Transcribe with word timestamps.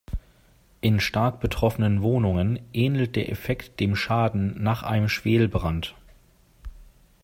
In 0.81 0.99
stark 0.99 1.41
betroffenen 1.41 2.01
Wohnungen 2.01 2.57
ähnelt 2.73 3.15
der 3.15 3.29
Effekt 3.29 3.79
dem 3.79 3.95
Schaden 3.95 4.55
nach 4.63 4.81
einem 4.81 5.07
Schwelbrand. 5.09 5.93